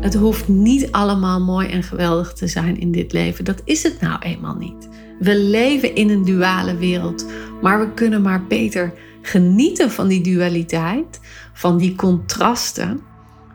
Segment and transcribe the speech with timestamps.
[0.00, 3.44] Het hoeft niet allemaal mooi en geweldig te zijn in dit leven.
[3.44, 4.88] Dat is het nou eenmaal niet.
[5.18, 7.26] We leven in een duale wereld,
[7.62, 8.92] maar we kunnen maar beter
[9.22, 11.20] genieten van die dualiteit,
[11.52, 13.00] van die contrasten,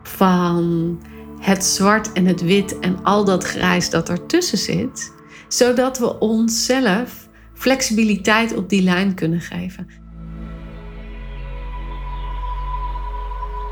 [0.02, 0.98] van
[1.40, 5.12] het zwart en het wit en al dat grijs dat ertussen zit,
[5.48, 9.86] zodat we onszelf flexibiliteit op die lijn kunnen geven.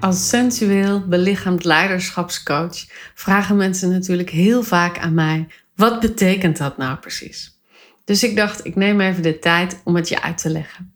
[0.00, 2.84] Als sensueel belichaamd leiderschapscoach
[3.14, 7.60] vragen mensen natuurlijk heel vaak aan mij: wat betekent dat nou precies?
[8.04, 10.94] Dus ik dacht, ik neem even de tijd om het je uit te leggen.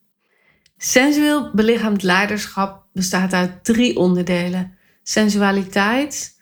[0.77, 6.41] Sensueel belichaamd leiderschap bestaat uit drie onderdelen: sensualiteit,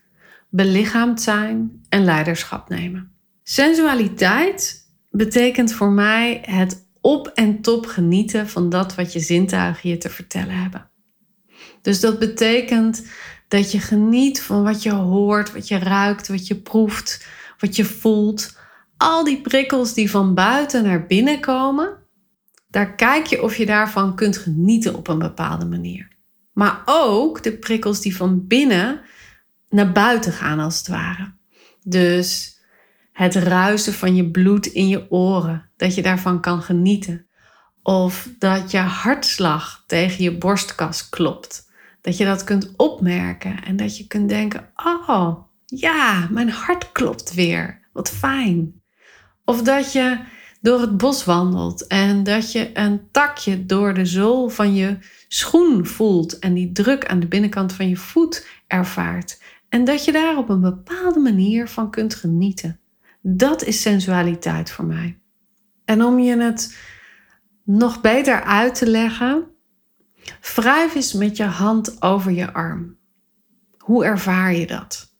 [0.48, 3.12] belichaamd zijn en leiderschap nemen.
[3.42, 9.98] Sensualiteit betekent voor mij het op en top genieten van dat wat je zintuigen je
[9.98, 10.90] te vertellen hebben.
[11.82, 13.06] Dus dat betekent
[13.48, 17.26] dat je geniet van wat je hoort, wat je ruikt, wat je proeft,
[17.58, 18.58] wat je voelt.
[18.96, 21.96] Al die prikkels die van buiten naar binnen komen,
[22.68, 26.08] daar kijk je of je daarvan kunt genieten op een bepaalde manier.
[26.52, 29.00] Maar ook de prikkels die van binnen
[29.68, 31.32] naar buiten gaan, als het ware.
[31.82, 32.58] Dus
[33.12, 37.26] het ruisen van je bloed in je oren, dat je daarvan kan genieten.
[37.82, 41.69] Of dat je hartslag tegen je borstkas klopt.
[42.00, 47.34] Dat je dat kunt opmerken en dat je kunt denken: oh ja, mijn hart klopt
[47.34, 47.88] weer.
[47.92, 48.82] Wat fijn.
[49.44, 50.18] Of dat je
[50.60, 54.98] door het bos wandelt en dat je een takje door de zool van je
[55.28, 59.42] schoen voelt en die druk aan de binnenkant van je voet ervaart.
[59.68, 62.80] En dat je daar op een bepaalde manier van kunt genieten.
[63.22, 65.18] Dat is sensualiteit voor mij.
[65.84, 66.78] En om je het
[67.64, 69.49] nog beter uit te leggen,
[70.54, 72.96] Wrijf eens met je hand over je arm.
[73.78, 75.14] Hoe ervaar je dat?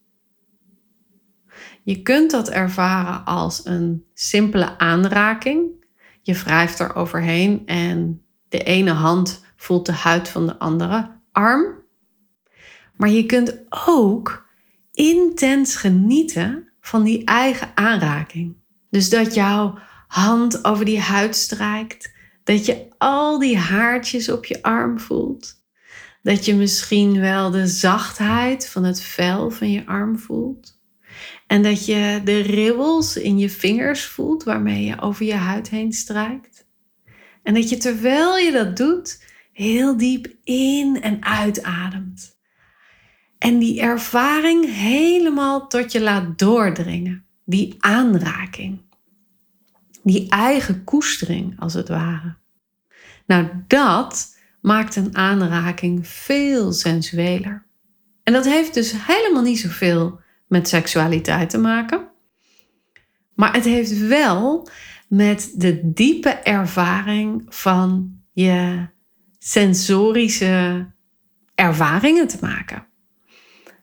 [1.83, 5.85] Je kunt dat ervaren als een simpele aanraking.
[6.21, 11.79] Je wrijft er overheen en de ene hand voelt de huid van de andere arm.
[12.95, 14.47] Maar je kunt ook
[14.91, 18.55] intens genieten van die eigen aanraking.
[18.89, 19.77] Dus dat jouw
[20.07, 22.13] hand over die huid strijkt
[22.43, 25.59] dat je al die haartjes op je arm voelt.
[26.23, 30.79] Dat je misschien wel de zachtheid van het vel van je arm voelt.
[31.47, 35.93] En dat je de ribbels in je vingers voelt waarmee je over je huid heen
[35.93, 36.67] strijkt.
[37.43, 42.39] En dat je terwijl je dat doet, heel diep in en uitademt.
[43.37, 47.25] En die ervaring helemaal tot je laat doordringen.
[47.45, 48.81] Die aanraking.
[50.03, 52.35] Die eigen koestering, als het ware.
[53.25, 57.65] Nou, dat maakt een aanraking veel sensueler.
[58.23, 62.09] En dat heeft dus helemaal niet zoveel met seksualiteit te maken.
[63.35, 64.67] Maar het heeft wel
[65.07, 68.87] met de diepe ervaring van je
[69.39, 70.87] sensorische
[71.55, 72.87] ervaringen te maken.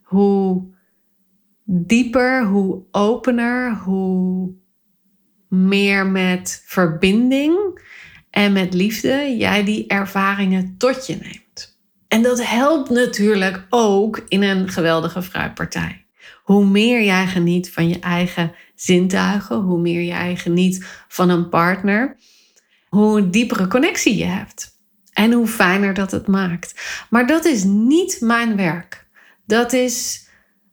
[0.03, 0.75] Hoe
[1.65, 4.53] dieper, hoe opener, hoe
[5.49, 7.81] meer met verbinding
[8.31, 11.79] en met liefde jij die ervaringen tot je neemt.
[12.09, 16.05] En dat helpt natuurlijk ook in een geweldige fruitpartij.
[16.43, 22.17] Hoe meer jij geniet van je eigen zintuigen, hoe meer jij geniet van een partner,
[22.89, 24.77] hoe diepere connectie je hebt.
[25.13, 26.81] En hoe fijner dat het maakt.
[27.11, 29.07] Maar dat is niet mijn werk.
[29.47, 30.27] Dat is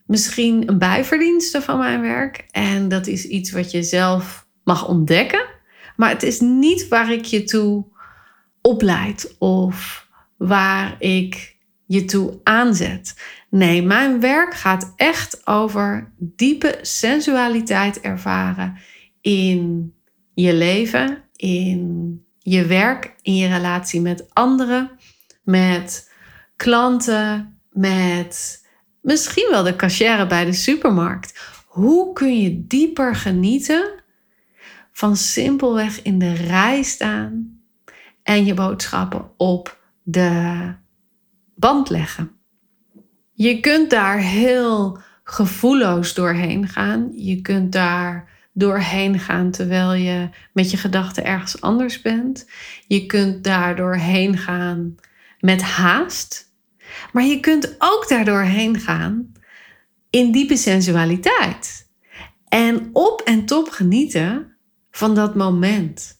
[0.06, 2.46] misschien een bijverdienste van mijn werk.
[2.52, 5.46] En dat is iets wat je zelf mag ontdekken.
[5.96, 7.86] Maar het is niet waar ik je toe
[8.62, 10.08] opleid of
[10.38, 13.22] waar ik je toe aanzet.
[13.50, 18.78] Nee, mijn werk gaat echt over diepe sensualiteit ervaren
[19.22, 19.94] in
[20.34, 24.92] je leven, in je werk, in je relatie met anderen,
[25.44, 26.12] met
[26.56, 28.64] klanten, met
[29.02, 31.40] misschien wel de cashier bij de supermarkt.
[31.68, 34.04] Hoe kun je dieper genieten
[34.96, 37.60] van simpelweg in de rij staan
[38.24, 40.74] en je boodschappen op de
[41.56, 42.32] band leggen.
[43.32, 47.12] Je kunt daar heel gevoelloos doorheen gaan.
[47.16, 52.50] Je kunt daar doorheen gaan terwijl je met je gedachten ergens anders bent.
[52.88, 54.96] Je kunt daardoor heen gaan
[55.40, 56.54] met haast.
[57.12, 59.32] Maar je kunt ook daardoor heen gaan
[60.10, 61.90] in diepe sensualiteit.
[62.48, 64.55] En op en top genieten
[64.96, 66.20] van dat moment.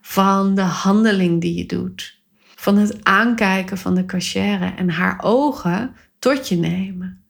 [0.00, 2.22] Van de handeling die je doet.
[2.54, 7.24] Van het aankijken van de cachère en haar ogen tot je nemen.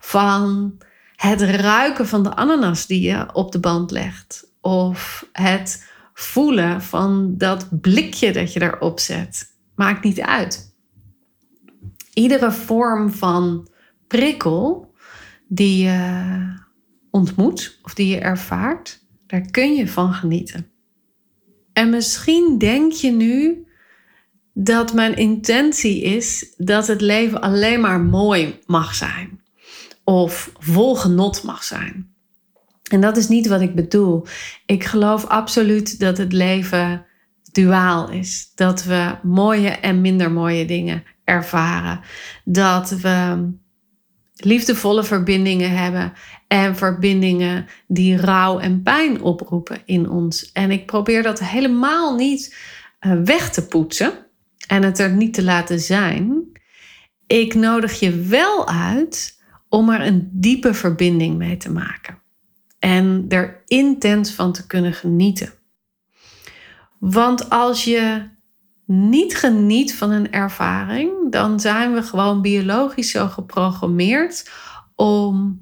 [0.00, 0.74] Van
[1.16, 4.52] het ruiken van de ananas die je op de band legt.
[4.60, 9.56] Of het voelen van dat blikje dat je erop zet.
[9.74, 10.76] Maakt niet uit.
[12.12, 13.68] Iedere vorm van
[14.06, 14.94] prikkel
[15.48, 16.58] die je
[17.10, 18.99] ontmoet of die je ervaart,
[19.30, 20.70] daar kun je van genieten.
[21.72, 23.64] En misschien denk je nu
[24.52, 29.40] dat mijn intentie is dat het leven alleen maar mooi mag zijn
[30.04, 32.14] of vol genot mag zijn.
[32.90, 34.26] En dat is niet wat ik bedoel.
[34.66, 37.06] Ik geloof absoluut dat het leven
[37.52, 38.52] duaal is.
[38.54, 42.00] Dat we mooie en minder mooie dingen ervaren.
[42.44, 43.48] Dat we
[44.34, 46.12] liefdevolle verbindingen hebben
[46.50, 50.52] en verbindingen die rouw en pijn oproepen in ons.
[50.52, 52.56] En ik probeer dat helemaal niet
[52.98, 54.12] eh, weg te poetsen
[54.66, 56.52] en het er niet te laten zijn.
[57.26, 62.18] Ik nodig je wel uit om er een diepe verbinding mee te maken.
[62.78, 65.52] En er intens van te kunnen genieten.
[66.98, 68.28] Want als je
[68.86, 74.50] niet geniet van een ervaring, dan zijn we gewoon biologisch zo geprogrammeerd
[74.94, 75.60] om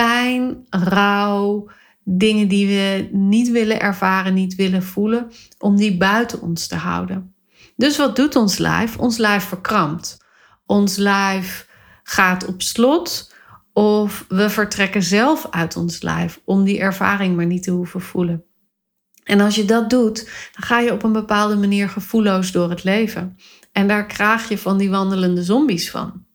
[0.00, 1.68] pijn, rouw,
[2.04, 7.34] dingen die we niet willen ervaren, niet willen voelen, om die buiten ons te houden.
[7.76, 8.98] Dus wat doet ons lijf?
[8.98, 10.24] Ons lijf verkrampt.
[10.66, 11.68] Ons lijf
[12.02, 13.34] gaat op slot
[13.72, 18.44] of we vertrekken zelf uit ons lijf om die ervaring maar niet te hoeven voelen.
[19.24, 22.84] En als je dat doet, dan ga je op een bepaalde manier gevoelloos door het
[22.84, 23.36] leven.
[23.72, 26.28] En daar krijg je van die wandelende zombies van.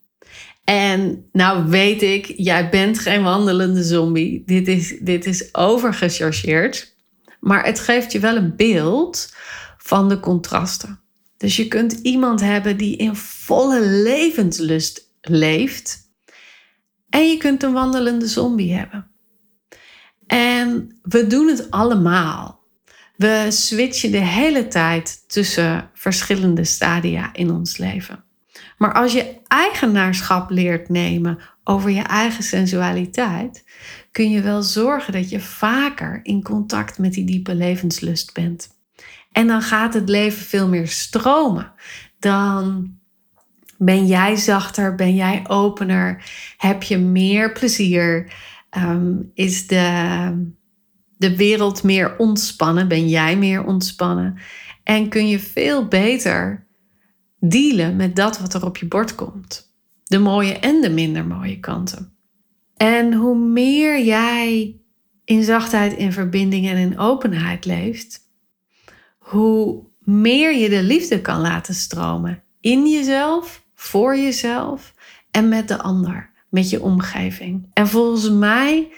[0.65, 4.43] En nou weet ik, jij bent geen wandelende zombie.
[4.45, 6.95] Dit is, dit is overgechargeerd.
[7.39, 9.33] Maar het geeft je wel een beeld
[9.77, 10.99] van de contrasten.
[11.37, 16.11] Dus je kunt iemand hebben die in volle levenslust leeft
[17.09, 19.07] en je kunt een wandelende zombie hebben.
[20.27, 22.63] En we doen het allemaal.
[23.15, 28.24] We switchen de hele tijd tussen verschillende stadia in ons leven.
[28.77, 33.63] Maar als je eigenaarschap leert nemen over je eigen sensualiteit,
[34.11, 38.73] kun je wel zorgen dat je vaker in contact met die diepe levenslust bent.
[39.31, 41.71] En dan gaat het leven veel meer stromen.
[42.19, 42.93] Dan
[43.77, 44.95] ben jij zachter?
[44.95, 46.23] Ben jij opener?
[46.57, 48.33] Heb je meer plezier?
[48.69, 50.51] Ehm, is de,
[51.17, 52.87] de wereld meer ontspannen?
[52.87, 54.37] Ben jij meer ontspannen?
[54.83, 56.64] En kun je veel beter
[57.49, 59.73] dealen met dat wat er op je bord komt.
[60.03, 62.13] De mooie en de minder mooie kanten.
[62.77, 64.79] En hoe meer jij
[65.25, 68.19] in zachtheid, in verbinding en in openheid leeft,
[69.17, 74.93] hoe meer je de liefde kan laten stromen in jezelf voor jezelf
[75.31, 77.69] en met de ander, met je omgeving.
[77.73, 78.91] En volgens mij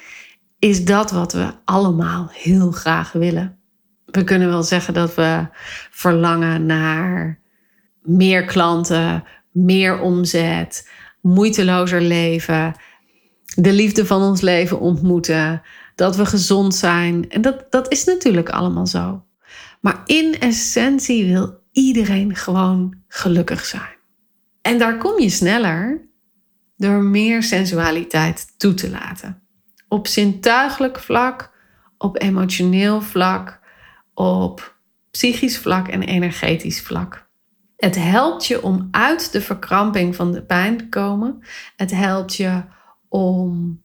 [0.60, 3.58] is dat wat we allemaal heel graag willen.
[4.06, 5.48] We kunnen wel zeggen dat we
[5.92, 7.40] verlangen naar
[8.08, 10.90] meer klanten, meer omzet,
[11.22, 12.76] moeitelozer leven,
[13.56, 15.62] de liefde van ons leven ontmoeten,
[15.96, 17.30] dat we gezond zijn.
[17.30, 19.26] En dat, dat is natuurlijk allemaal zo.
[19.82, 23.96] Maar in essentie wil iedereen gewoon gelukkig zijn.
[24.62, 26.08] En daar kom je sneller
[26.78, 29.42] door meer sensualiteit toe te laten.
[29.88, 31.52] Op zintuigelijk vlak,
[31.98, 33.60] op emotioneel vlak,
[34.14, 34.76] op
[35.12, 37.27] psychisch vlak en energetisch vlak.
[37.78, 41.40] Het helpt je om uit de verkramping van de pijn te komen.
[41.76, 42.64] Het helpt je
[43.10, 43.82] om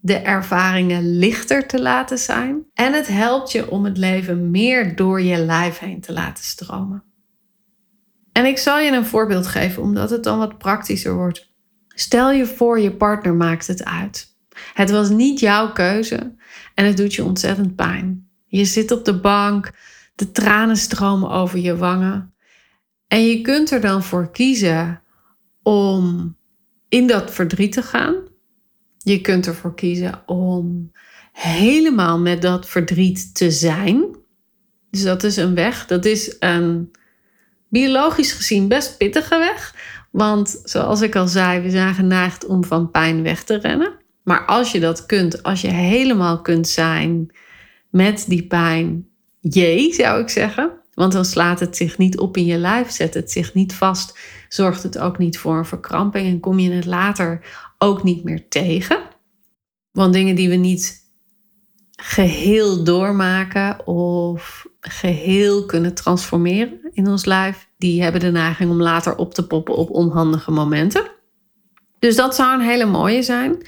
[0.00, 2.64] de ervaringen lichter te laten zijn.
[2.74, 7.04] En het helpt je om het leven meer door je lijf heen te laten stromen.
[8.32, 11.52] En ik zal je een voorbeeld geven, omdat het dan wat praktischer wordt.
[11.88, 14.36] Stel je voor, je partner maakt het uit.
[14.74, 16.34] Het was niet jouw keuze
[16.74, 18.28] en het doet je ontzettend pijn.
[18.46, 19.72] Je zit op de bank,
[20.14, 22.33] de tranen stromen over je wangen.
[23.14, 25.02] En je kunt er dan voor kiezen
[25.62, 26.36] om
[26.88, 28.14] in dat verdriet te gaan.
[28.98, 30.92] Je kunt ervoor kiezen om
[31.32, 34.16] helemaal met dat verdriet te zijn.
[34.90, 35.86] Dus dat is een weg.
[35.86, 36.90] Dat is een
[37.68, 39.74] biologisch gezien best pittige weg.
[40.10, 43.92] Want zoals ik al zei, we zijn geneigd om van pijn weg te rennen.
[44.22, 47.36] Maar als je dat kunt, als je helemaal kunt zijn
[47.90, 49.08] met die pijn.
[49.40, 50.82] Jee, zou ik zeggen.
[50.94, 54.18] Want dan slaat het zich niet op in je lijf, zet het zich niet vast,
[54.48, 57.46] zorgt het ook niet voor een verkramping en kom je het later
[57.78, 59.02] ook niet meer tegen.
[59.92, 61.02] Want dingen die we niet
[61.96, 69.16] geheel doormaken of geheel kunnen transformeren in ons lijf, die hebben de neiging om later
[69.16, 71.10] op te poppen op onhandige momenten.
[71.98, 73.66] Dus dat zou een hele mooie zijn.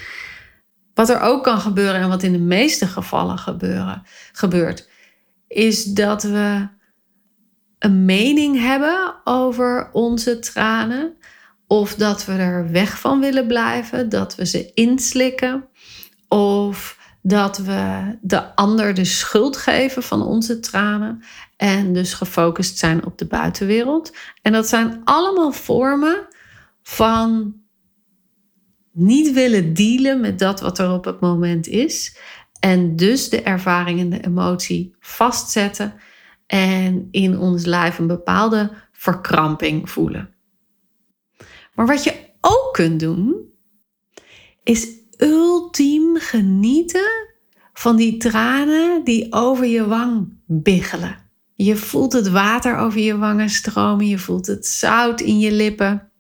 [0.94, 4.02] Wat er ook kan gebeuren en wat in de meeste gevallen gebeuren,
[4.32, 4.88] gebeurt,
[5.48, 6.68] is dat we
[7.86, 11.16] een mening hebben over onze tranen.
[11.66, 15.68] Of dat we er weg van willen blijven, dat we ze inslikken.
[16.28, 21.22] Of dat we de ander de schuld geven van onze tranen.
[21.56, 24.16] En dus gefocust zijn op de buitenwereld.
[24.42, 26.26] En dat zijn allemaal vormen
[26.82, 27.54] van
[28.92, 32.16] niet willen dealen met dat wat er op het moment is.
[32.60, 35.94] En dus de ervaring en de emotie vastzetten
[36.46, 40.34] en in ons lijf een bepaalde verkramping voelen.
[41.74, 43.34] Maar wat je ook kunt doen,
[44.62, 47.26] is ultiem genieten
[47.72, 51.24] van die tranen die over je wang biggelen.
[51.54, 56.10] Je voelt het water over je wangen stromen, je voelt het zout in je lippen.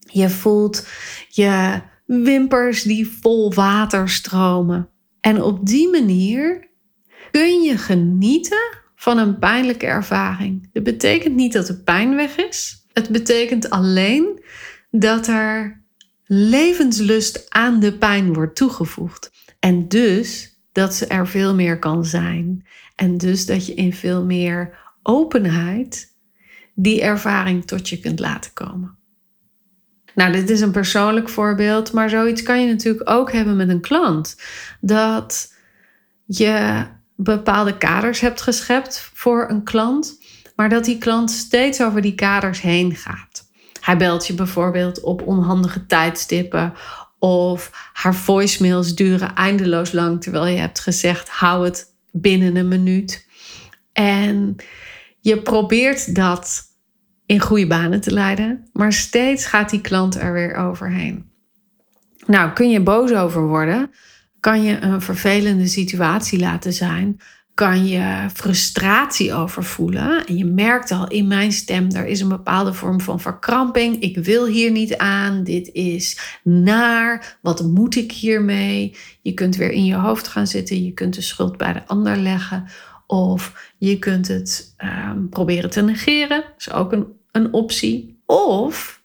[0.00, 0.86] Je voelt
[1.28, 4.88] je wimpers die vol water stromen.
[5.20, 6.68] En op die manier
[7.30, 10.68] kun je genieten van een pijnlijke ervaring.
[10.72, 12.86] Dat betekent niet dat de pijn weg is.
[12.92, 14.44] Het betekent alleen
[14.90, 15.82] dat er
[16.24, 19.30] levenslust aan de pijn wordt toegevoegd.
[19.58, 22.66] En dus dat ze er veel meer kan zijn.
[22.94, 26.16] En dus dat je in veel meer openheid
[26.74, 28.96] die ervaring tot je kunt laten komen.
[30.14, 33.80] Nou, dit is een persoonlijk voorbeeld, maar zoiets kan je natuurlijk ook hebben met een
[33.80, 34.36] klant.
[34.80, 35.54] Dat
[36.24, 36.84] je
[37.22, 40.18] bepaalde kaders hebt geschept voor een klant,
[40.56, 43.48] maar dat die klant steeds over die kaders heen gaat.
[43.80, 46.74] Hij belt je bijvoorbeeld op onhandige tijdstippen
[47.18, 53.26] of haar voicemails duren eindeloos lang terwijl je hebt gezegd hou het binnen een minuut.
[53.92, 54.56] En
[55.20, 56.62] je probeert dat
[57.26, 61.30] in goede banen te leiden, maar steeds gaat die klant er weer overheen.
[62.26, 63.90] Nou, kun je boos over worden?
[64.40, 67.20] Kan je een vervelende situatie laten zijn?
[67.54, 70.26] Kan je frustratie over voelen?
[70.26, 74.00] En je merkt al in mijn stem, er is een bepaalde vorm van verkramping.
[74.00, 75.44] Ik wil hier niet aan.
[75.44, 77.38] Dit is naar.
[77.42, 78.96] Wat moet ik hiermee?
[79.22, 80.84] Je kunt weer in je hoofd gaan zitten.
[80.84, 82.68] Je kunt de schuld bij de ander leggen.
[83.06, 86.40] Of je kunt het um, proberen te negeren.
[86.40, 88.20] Dat is ook een, een optie.
[88.26, 89.02] Of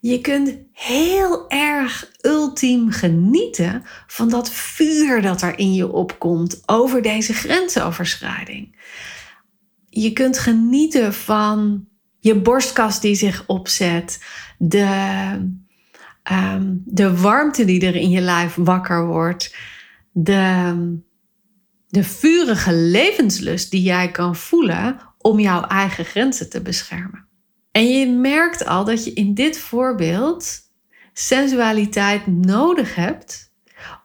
[0.00, 7.02] je kunt heel erg ultiem genieten van dat vuur dat er in je opkomt over
[7.02, 8.76] deze grensoverschrijding.
[9.88, 11.86] Je kunt genieten van
[12.18, 14.24] je borstkas die zich opzet,
[14.58, 14.88] de,
[16.32, 19.56] um, de warmte die er in je lijf wakker wordt,
[20.12, 20.74] de,
[21.88, 27.26] de vurige levenslust die jij kan voelen om jouw eigen grenzen te beschermen.
[27.70, 30.68] En je merkt al dat je in dit voorbeeld
[31.12, 33.52] sensualiteit nodig hebt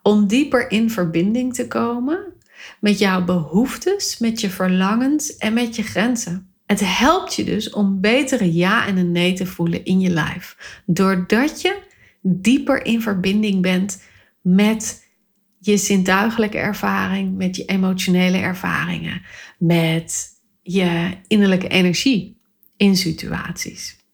[0.01, 2.33] om dieper in verbinding te komen
[2.79, 6.49] met jouw behoeftes, met je verlangens en met je grenzen.
[6.65, 10.81] Het helpt je dus om betere ja en een nee te voelen in je lijf.
[10.85, 11.81] Doordat je
[12.21, 14.03] dieper in verbinding bent
[14.41, 15.03] met
[15.59, 19.21] je zintuigelijke ervaring, met je emotionele ervaringen,
[19.57, 20.27] met
[20.61, 22.37] je innerlijke energie
[22.77, 24.04] in situaties.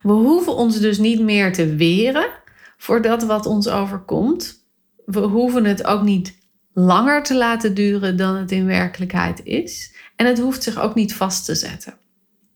[0.00, 2.28] We hoeven ons dus niet meer te weren
[2.76, 4.64] voor dat wat ons overkomt.
[5.04, 6.38] We hoeven het ook niet
[6.72, 9.94] langer te laten duren dan het in werkelijkheid is.
[10.16, 11.94] En het hoeft zich ook niet vast te zetten.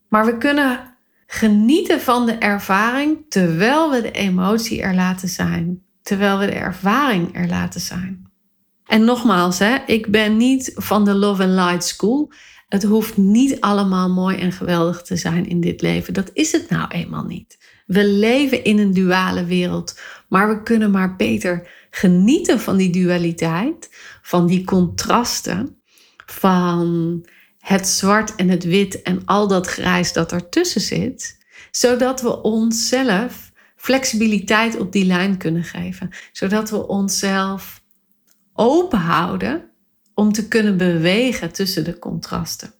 [0.09, 0.95] Maar we kunnen
[1.27, 5.83] genieten van de ervaring terwijl we de emotie er laten zijn.
[6.01, 8.29] Terwijl we de ervaring er laten zijn.
[8.85, 12.31] En nogmaals, hè, ik ben niet van de Love and Light School.
[12.67, 16.13] Het hoeft niet allemaal mooi en geweldig te zijn in dit leven.
[16.13, 17.57] Dat is het nou eenmaal niet.
[17.85, 23.89] We leven in een duale wereld, maar we kunnen maar beter genieten van die dualiteit,
[24.21, 25.77] van die contrasten,
[26.25, 27.25] van
[27.59, 31.37] het zwart en het wit en al dat grijs dat ertussen zit,
[31.71, 37.83] zodat we onszelf flexibiliteit op die lijn kunnen geven, zodat we onszelf
[38.53, 39.64] open houden
[40.15, 42.73] om te kunnen bewegen tussen de contrasten.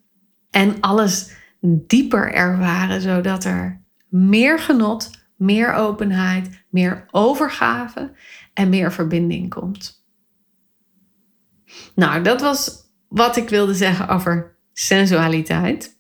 [0.50, 8.14] En alles dieper ervaren, zodat er meer genot, meer openheid, meer overgave
[8.54, 10.04] en meer verbinding komt.
[11.96, 15.94] Nou, dat was wat ik wilde zeggen over sensualiteit.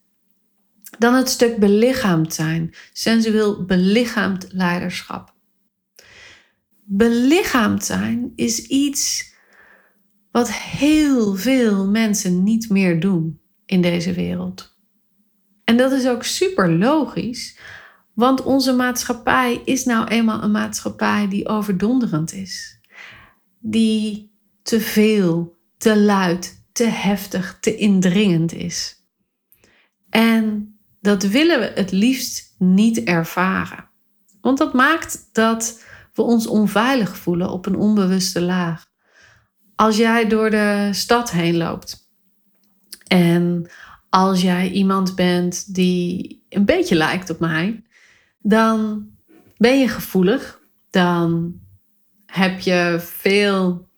[0.97, 5.33] Dan het stuk belichaamd zijn, sensueel belichaamd leiderschap.
[6.83, 9.33] Belichaamd zijn is iets
[10.35, 14.77] wat heel veel mensen niet meer doen in deze wereld.
[15.63, 17.59] En dat is ook super logisch,
[18.13, 22.79] want onze maatschappij is nou eenmaal een maatschappij die overdonderend is.
[23.59, 29.05] Die te veel, te luid, te heftig, te indringend is.
[30.09, 33.89] En dat willen we het liefst niet ervaren.
[34.41, 38.93] Want dat maakt dat we ons onveilig voelen op een onbewuste laag.
[39.75, 42.09] Als jij door de stad heen loopt
[43.07, 43.69] en
[44.09, 47.83] als jij iemand bent die een beetje lijkt op mij,
[48.39, 49.07] dan
[49.57, 50.59] ben je gevoelig.
[50.89, 51.59] Dan
[52.25, 53.89] heb je veel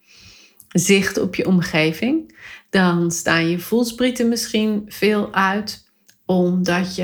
[0.68, 2.38] zicht op je omgeving.
[2.70, 5.92] Dan staan je voelsprieten misschien veel uit,
[6.26, 7.04] omdat je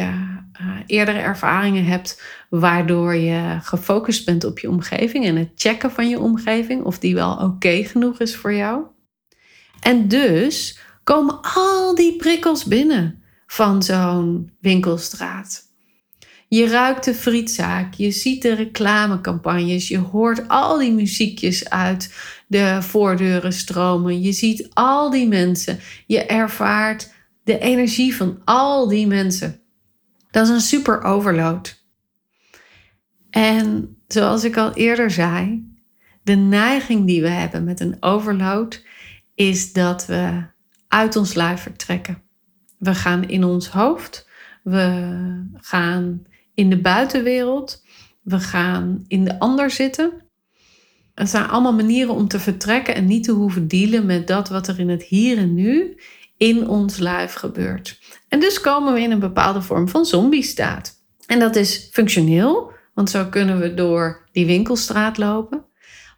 [0.61, 2.21] uh, eerdere ervaringen hebt
[2.59, 7.15] waardoor je gefocust bent op je omgeving en het checken van je omgeving, of die
[7.15, 8.83] wel oké genoeg is voor jou.
[9.79, 15.61] En dus komen al die prikkels binnen van zo'n winkelstraat.
[16.47, 22.13] Je ruikt de frietzaak, je ziet de reclamecampagnes, je hoort al die muziekjes uit
[22.47, 27.11] de voordeuren stromen, je ziet al die mensen, je ervaart
[27.43, 29.61] de energie van al die mensen.
[30.31, 31.82] Dat is een super overload.
[33.33, 35.67] En zoals ik al eerder zei,
[36.23, 38.85] de neiging die we hebben met een overload
[39.35, 40.43] is dat we
[40.87, 42.21] uit ons lijf vertrekken.
[42.77, 44.29] We gaan in ons hoofd,
[44.63, 45.09] we
[45.53, 47.83] gaan in de buitenwereld.
[48.21, 50.11] We gaan in de ander zitten.
[51.15, 54.67] Het zijn allemaal manieren om te vertrekken en niet te hoeven dealen met dat wat
[54.67, 55.97] er in het hier en nu
[56.37, 57.99] in ons lijf gebeurt.
[58.27, 61.01] En dus komen we in een bepaalde vorm van zombie-staat.
[61.25, 65.65] En dat is functioneel, want zo kunnen we door die winkelstraat lopen.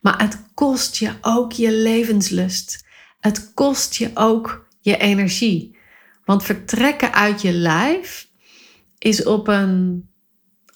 [0.02, 2.86] Maar het kost je ook je levenslust.
[3.20, 5.78] Het kost je ook je energie.
[6.26, 8.30] Want vertrekken uit je lijf
[8.98, 10.10] is op een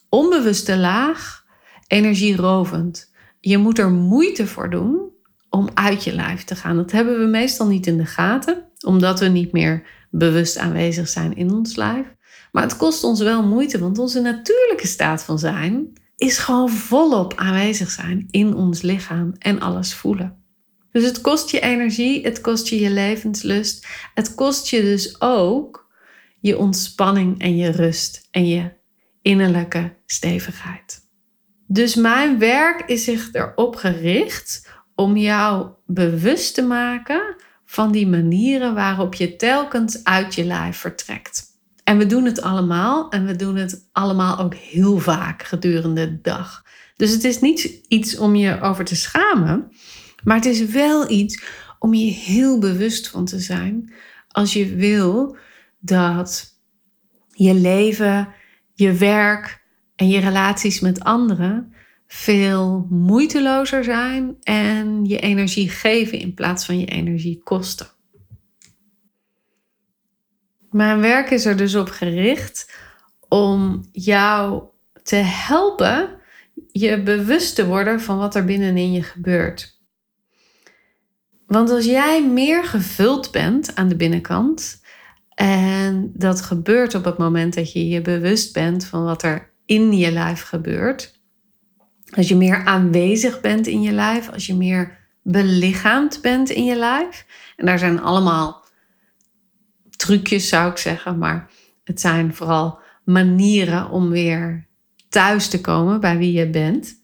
[0.10, 1.46] onbewuste laag
[1.88, 3.14] energierovend.
[3.40, 5.10] Je moet er moeite voor doen
[5.50, 6.76] om uit je lijf te gaan.
[6.76, 11.36] Dat hebben we meestal niet in de gaten, omdat we niet meer bewust aanwezig zijn
[11.36, 12.06] in ons lijf.
[12.52, 17.34] Maar het kost ons wel moeite, want onze natuurlijke staat van zijn is gewoon volop
[17.36, 20.44] aanwezig zijn in ons lichaam en alles voelen.
[20.92, 25.90] Dus het kost je energie, het kost je je levenslust, het kost je dus ook
[26.40, 28.72] je ontspanning en je rust en je
[29.22, 31.08] innerlijke stevigheid.
[31.68, 37.36] Dus mijn werk is zich erop gericht om jou bewust te maken
[37.66, 41.49] van die manieren waarop je telkens uit je lijf vertrekt.
[41.90, 46.22] En we doen het allemaal en we doen het allemaal ook heel vaak gedurende de
[46.22, 46.64] dag.
[46.96, 49.72] Dus het is niet iets om je over te schamen,
[50.24, 51.44] maar het is wel iets
[51.80, 53.94] om je heel bewust van te zijn
[54.28, 55.38] als je wil
[55.80, 56.60] dat
[57.28, 58.28] je leven
[58.74, 59.64] je werk
[59.96, 61.74] en je relaties met anderen
[62.08, 67.88] veel moeitelozer zijn en je energie geven in plaats van je energie kosten.
[70.72, 72.74] Mijn werk is er dus op gericht
[73.28, 74.64] om jou
[75.04, 76.10] te helpen
[76.72, 79.78] je bewust te worden van wat er binnenin je gebeurt.
[81.48, 84.82] Want als jij meer gevuld bent aan de binnenkant,
[85.40, 89.98] en dat gebeurt op het moment dat je je bewust bent van wat er in
[89.98, 91.20] je lijf gebeurt.
[92.16, 96.76] Als je meer aanwezig bent in je lijf, als je meer belichaamd bent in je
[96.76, 97.26] lijf.
[97.56, 98.66] En daar zijn allemaal
[100.00, 101.50] trucjes, zou ik zeggen, maar
[101.84, 104.68] het zijn vooral manieren om weer
[105.10, 107.04] thuis te komen bij wie je bent.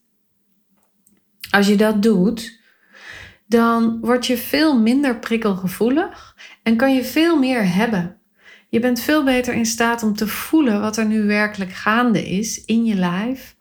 [1.50, 2.60] Als je dat doet,
[3.46, 8.16] dan word je veel minder prikkelgevoelig en kan je veel meer hebben.
[8.68, 12.64] Je bent veel beter in staat om te voelen wat er nu werkelijk gaande is
[12.64, 13.56] in je lijf.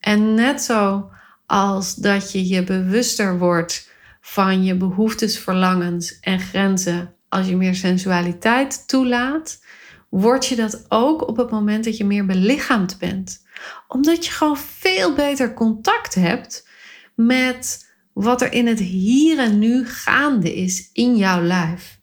[0.00, 1.10] En net zo
[1.46, 3.90] als dat je je bewuster wordt
[4.20, 9.62] van je behoeftes, verlangens en grenzen als je meer sensualiteit toelaat,
[10.08, 13.44] word je dat ook op het moment dat je meer belichaamd bent.
[13.88, 16.68] Omdat je gewoon veel beter contact hebt
[17.14, 22.00] met wat er in het hier en nu gaande is in jouw lijf.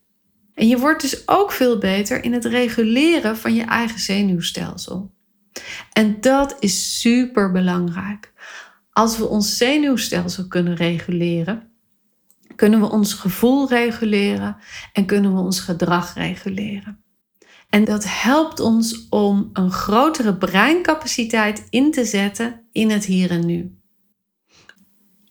[0.53, 5.11] En je wordt dus ook veel beter in het reguleren van je eigen zenuwstelsel.
[5.93, 8.33] En dat is super belangrijk.
[8.91, 11.68] Als we ons zenuwstelsel kunnen reguleren,
[12.59, 14.57] kunnen we ons gevoel reguleren
[14.93, 17.03] en kunnen we ons gedrag reguleren.
[17.69, 23.45] En dat helpt ons om een grotere breincapaciteit in te zetten in het hier en
[23.45, 23.77] nu.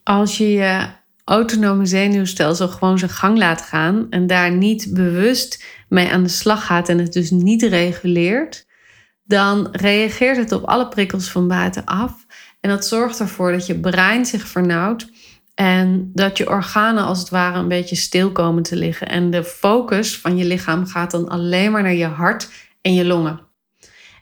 [0.02, 0.86] Als je je
[1.24, 6.66] autonome zenuwstelsel gewoon zijn gang laat gaan en daar niet bewust mee aan de slag
[6.66, 8.66] gaat en het dus niet reguleert,
[9.24, 12.26] dan reageert het op alle prikkels van buitenaf.
[12.60, 15.10] En dat zorgt ervoor dat je brein zich vernauwt
[15.58, 19.08] en dat je organen als het ware een beetje stil komen te liggen.
[19.08, 22.48] En de focus van je lichaam gaat dan alleen maar naar je hart
[22.80, 23.40] en je longen.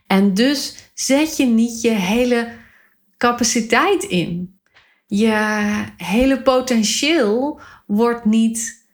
[0.07, 2.49] En dus zet je niet je hele
[3.17, 4.59] capaciteit in.
[5.07, 5.63] Je
[5.97, 8.87] hele potentieel wordt niet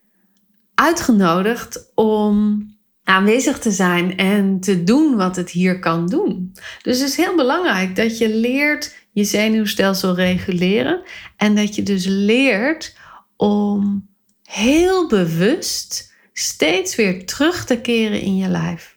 [0.75, 2.67] uitgenodigd om
[3.05, 6.53] aanwezig te zijn en te doen wat het hier kan doen.
[6.83, 11.03] Dus het is heel belangrijk dat je leert je zenuwstelsel reguleren
[11.37, 12.97] en dat je dus leert
[13.37, 14.09] om
[14.43, 18.97] heel bewust steeds weer terug te keren in je lijf.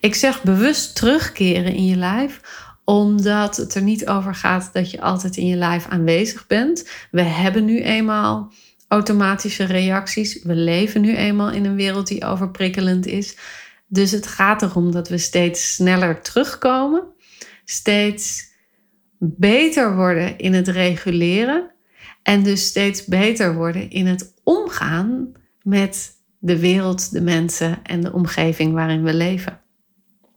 [0.00, 2.40] Ik zeg bewust terugkeren in je lijf,
[2.84, 6.88] omdat het er niet over gaat dat je altijd in je lijf aanwezig bent.
[7.10, 8.52] We hebben nu eenmaal
[8.88, 10.42] automatische reacties.
[10.42, 13.36] We leven nu eenmaal in een wereld die overprikkelend is.
[13.86, 17.02] Dus het gaat erom dat we steeds sneller terugkomen,
[17.64, 18.49] steeds
[19.20, 21.70] beter worden in het reguleren
[22.22, 28.12] en dus steeds beter worden in het omgaan met de wereld, de mensen en de
[28.12, 29.60] omgeving waarin we leven.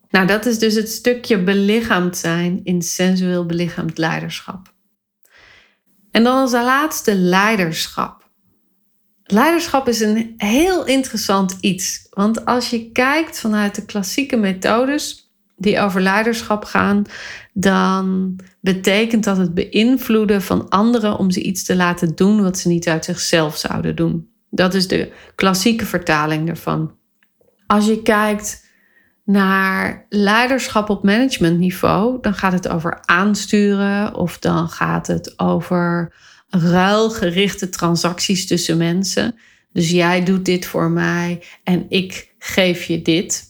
[0.09, 4.73] Nou, dat is dus het stukje belichaamd zijn in sensueel belichaamd leiderschap.
[6.11, 8.29] En dan als laatste leiderschap.
[9.23, 12.07] Leiderschap is een heel interessant iets.
[12.09, 17.05] Want als je kijkt vanuit de klassieke methodes die over leiderschap gaan,
[17.53, 22.67] dan betekent dat het beïnvloeden van anderen om ze iets te laten doen wat ze
[22.67, 24.27] niet uit zichzelf zouden doen.
[24.49, 26.95] Dat is de klassieke vertaling ervan.
[27.67, 28.65] Als je kijkt
[29.25, 36.13] naar leiderschap op managementniveau, dan gaat het over aansturen of dan gaat het over
[36.49, 39.35] ruilgerichte transacties tussen mensen.
[39.71, 43.43] Dus jij doet dit voor mij en ik geef je dit.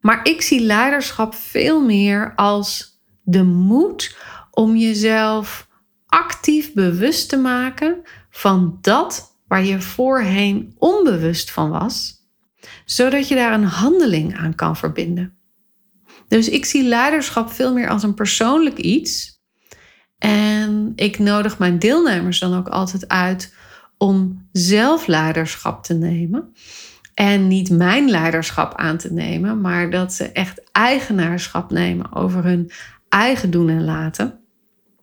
[0.00, 2.97] Maar ik zie leiderschap veel meer als
[3.30, 4.16] de moed
[4.50, 5.68] om jezelf
[6.06, 12.14] actief bewust te maken van dat waar je voorheen onbewust van was,
[12.84, 15.36] zodat je daar een handeling aan kan verbinden.
[16.28, 19.42] Dus ik zie leiderschap veel meer als een persoonlijk iets
[20.18, 23.54] en ik nodig mijn deelnemers dan ook altijd uit
[23.98, 26.52] om zelf leiderschap te nemen.
[27.14, 32.70] En niet mijn leiderschap aan te nemen, maar dat ze echt eigenaarschap nemen over hun
[33.08, 34.40] eigen doen en laten.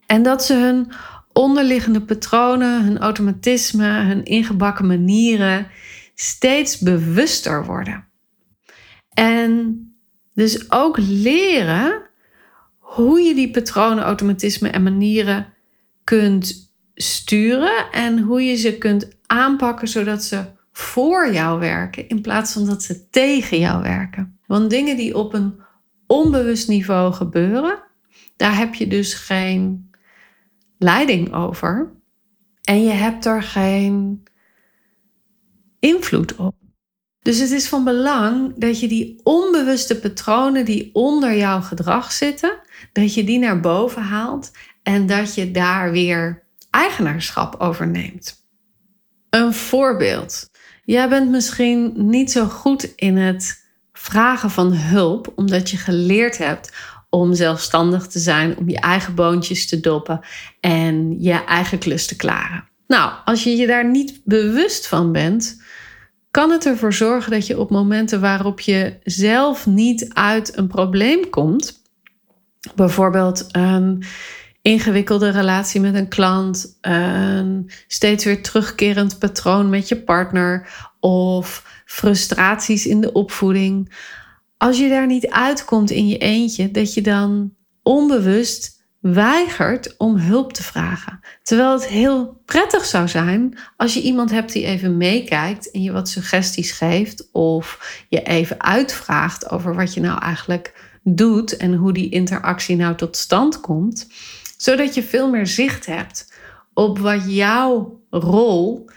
[0.05, 0.91] En dat ze hun
[1.33, 5.67] onderliggende patronen, hun automatisme, hun ingebakken manieren
[6.15, 8.07] steeds bewuster worden.
[9.13, 9.79] En
[10.33, 12.01] dus ook leren
[12.77, 15.53] hoe je die patronen, automatismen en manieren
[16.03, 22.53] kunt sturen en hoe je ze kunt aanpakken zodat ze voor jou werken in plaats
[22.53, 24.39] van dat ze tegen jou werken.
[24.47, 25.59] Want dingen die op een
[26.07, 27.83] onbewust niveau gebeuren,
[28.35, 29.89] daar heb je dus geen
[30.77, 31.93] leiding over
[32.61, 34.23] en je hebt er geen
[35.79, 36.55] invloed op.
[37.21, 42.59] Dus het is van belang dat je die onbewuste patronen die onder jouw gedrag zitten,
[42.91, 44.51] dat je die naar boven haalt
[44.83, 48.47] en dat je daar weer eigenaarschap over neemt.
[49.29, 50.49] Een voorbeeld.
[50.83, 56.73] Jij bent misschien niet zo goed in het vragen van hulp, omdat je geleerd hebt
[57.15, 60.19] om zelfstandig te zijn, om je eigen boontjes te doppen
[60.59, 62.67] en je eigen klus te klaren.
[62.87, 65.61] Nou, als je je daar niet bewust van bent,
[66.31, 71.29] kan het ervoor zorgen dat je op momenten waarop je zelf niet uit een probleem
[71.29, 71.81] komt,
[72.75, 74.03] bijvoorbeeld een
[74.61, 80.67] ingewikkelde relatie met een klant, een steeds weer terugkerend patroon met je partner
[80.99, 83.93] of frustraties in de opvoeding.
[84.65, 90.53] Als je daar niet uitkomt in je eentje, dat je dan onbewust weigert om hulp
[90.53, 91.19] te vragen.
[91.43, 95.91] Terwijl het heel prettig zou zijn als je iemand hebt die even meekijkt en je
[95.91, 101.93] wat suggesties geeft of je even uitvraagt over wat je nou eigenlijk doet en hoe
[101.93, 104.07] die interactie nou tot stand komt,
[104.57, 106.33] zodat je veel meer zicht hebt
[106.73, 108.89] op wat jouw rol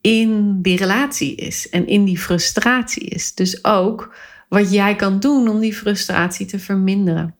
[0.00, 3.34] in die relatie is en in die frustratie is.
[3.34, 4.14] Dus ook
[4.54, 7.34] wat jij kan doen om die frustratie te verminderen.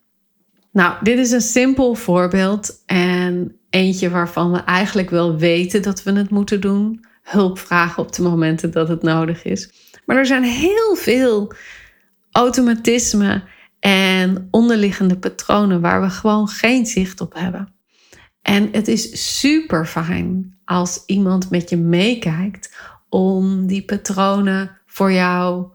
[0.73, 6.13] Nou, dit is een simpel voorbeeld en eentje waarvan we eigenlijk wel weten dat we
[6.13, 7.05] het moeten doen.
[7.23, 9.73] hulp vragen op de momenten dat het nodig is.
[10.07, 11.53] Maar er zijn heel veel
[12.31, 13.45] automatismen
[13.81, 17.75] en onderliggende patronen waar we gewoon geen zicht op hebben.
[18.43, 22.77] En het is super fijn als iemand met je meekijkt
[23.09, 25.67] om die patronen voor jou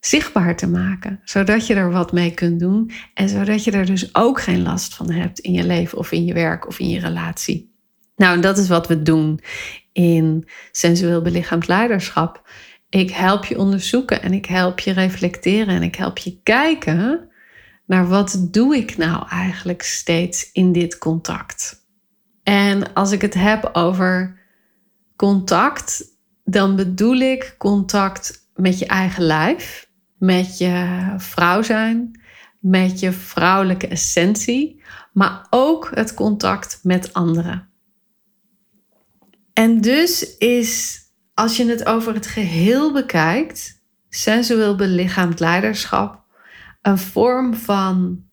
[0.00, 4.14] zichtbaar te maken, zodat je er wat mee kunt doen en zodat je er dus
[4.14, 7.00] ook geen last van hebt in je leven of in je werk of in je
[7.00, 7.76] relatie.
[8.16, 9.40] Nou, dat is wat we doen
[9.92, 12.50] in sensueel belichaamd leiderschap.
[12.88, 17.28] Ik help je onderzoeken en ik help je reflecteren en ik help je kijken
[17.86, 21.86] naar wat doe ik nou eigenlijk steeds in dit contact.
[22.42, 24.40] En als ik het heb over
[25.16, 26.04] contact,
[26.44, 29.87] dan bedoel ik contact met je eigen lijf,
[30.18, 32.20] met je vrouw zijn,
[32.58, 37.68] met je vrouwelijke essentie, maar ook het contact met anderen.
[39.52, 41.00] En dus is,
[41.34, 46.24] als je het over het geheel bekijkt, sensueel belichaamd leiderschap
[46.82, 48.24] een vorm van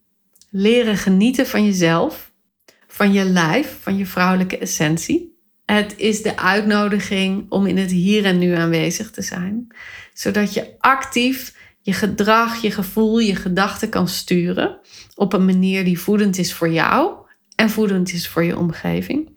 [0.50, 2.32] leren genieten van jezelf,
[2.88, 5.34] van je lijf, van je vrouwelijke essentie.
[5.66, 9.68] Het is de uitnodiging om in het hier en nu aanwezig te zijn,
[10.14, 14.80] zodat je actief je gedrag, je gevoel, je gedachten kan sturen
[15.16, 17.16] op een manier die voedend is voor jou
[17.56, 19.30] en voedend is voor je omgeving.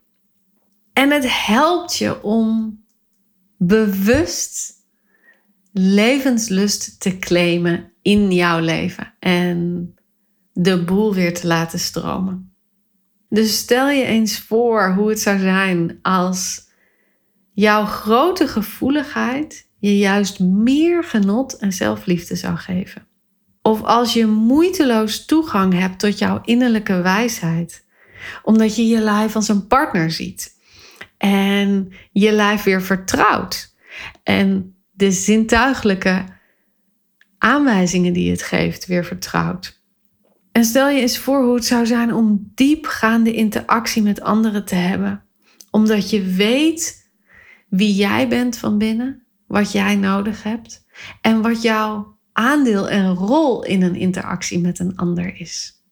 [0.93, 2.79] En het helpt je om
[3.59, 4.73] bewust
[5.73, 9.95] levenslust te claimen in jouw leven en
[10.53, 12.53] de boel weer te laten stromen.
[13.29, 16.67] Dus stel je eens voor hoe het zou zijn als
[17.53, 23.07] jouw grote gevoeligheid je juist meer genot en zelfliefde zou geven.
[23.63, 27.85] Of als je moeiteloos toegang hebt tot jouw innerlijke wijsheid,
[28.43, 30.57] omdat je je lijf als een partner ziet
[31.19, 33.75] en je lijf weer vertrouwt.
[34.23, 36.25] En de zintuigelijke
[37.39, 39.83] aanwijzingen die het geeft weer vertrouwt.
[40.53, 44.75] En stel je eens voor hoe het zou zijn om diepgaande interactie met anderen te
[44.75, 45.25] hebben.
[45.71, 47.11] Omdat je weet
[47.69, 50.85] wie jij bent van binnen, wat jij nodig hebt
[51.21, 55.83] en wat jouw aandeel en rol in een interactie met een ander is.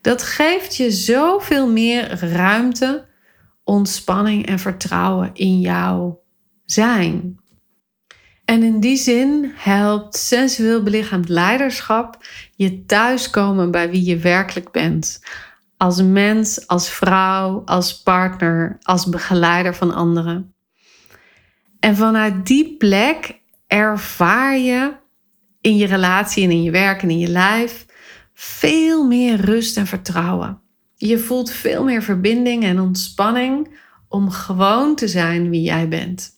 [0.00, 3.08] Dat geeft je zoveel meer ruimte
[3.64, 6.22] ontspanning en vertrouwen in jouw
[6.64, 7.38] zijn.
[8.44, 12.24] En in die zin helpt sensueel belichaamd leiderschap
[12.56, 15.20] je thuiskomen bij wie je werkelijk bent.
[15.76, 20.54] Als mens, als vrouw, als partner, als begeleider van anderen.
[21.80, 24.92] En vanuit die plek ervaar je
[25.60, 27.86] in je relatie en in je werk en in je lijf
[28.34, 30.60] veel meer rust en vertrouwen.
[30.96, 36.30] Je voelt veel meer verbinding en ontspanning om gewoon te zijn wie jij bent.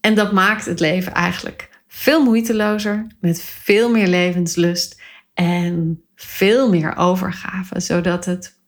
[0.00, 5.00] En dat maakt het leven eigenlijk veel moeitelozer, met veel meer levenslust
[5.34, 8.58] en veel meer overgave, zodat het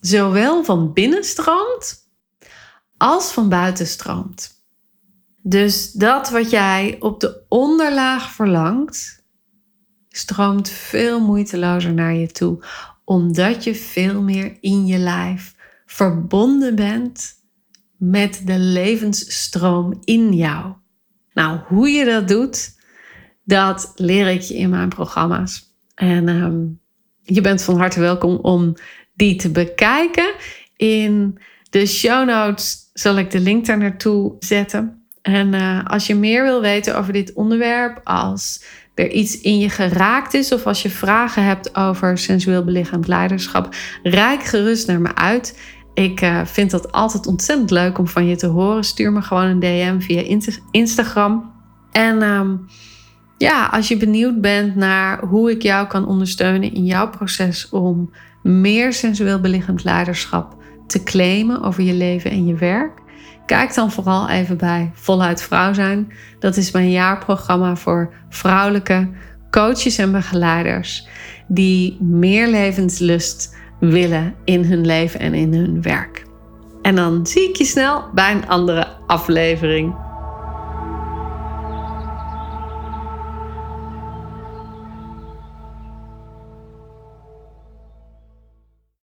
[0.00, 2.08] zowel van binnen stroomt
[2.96, 4.59] als van buiten stroomt.
[5.42, 9.24] Dus dat wat jij op de onderlaag verlangt,
[10.08, 12.64] stroomt veel moeitelozer naar je toe,
[13.04, 15.54] omdat je veel meer in je lijf
[15.86, 17.38] verbonden bent
[17.96, 20.72] met de levensstroom in jou.
[21.32, 22.78] Nou, hoe je dat doet,
[23.44, 25.74] dat leer ik je in mijn programma's.
[25.94, 26.66] En ehm,
[27.22, 28.74] je bent van harte welkom om
[29.14, 30.34] die te bekijken.
[30.76, 31.38] In
[31.70, 34.99] de show notes zal ik de link daar naartoe zetten.
[35.30, 38.64] En uh, als je meer wil weten over dit onderwerp, als
[38.94, 43.74] er iets in je geraakt is of als je vragen hebt over sensueel belichaamd leiderschap,
[44.02, 45.58] rijk gerust naar me uit.
[45.94, 48.84] Ik uh, vind dat altijd ontzettend leuk om van je te horen.
[48.84, 50.38] Stuur me gewoon een DM via
[50.70, 51.52] Instagram.
[51.90, 52.66] En um,
[53.38, 58.10] ja, als je benieuwd bent naar hoe ik jou kan ondersteunen in jouw proces om
[58.42, 62.98] meer sensueel belichaamd leiderschap te claimen over je leven en je werk,
[63.50, 66.12] Kijk dan vooral even bij Voluit Vrouw zijn.
[66.38, 69.08] Dat is mijn jaarprogramma voor vrouwelijke
[69.50, 71.08] coaches en begeleiders
[71.46, 76.26] die meer levenslust willen in hun leven en in hun werk.
[76.82, 79.94] En dan zie ik je snel bij een andere aflevering.